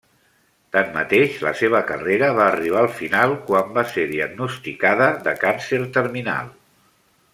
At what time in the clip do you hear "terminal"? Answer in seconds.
6.01-6.51